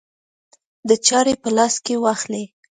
[0.87, 2.43] د چارې په لاس کې واخلي.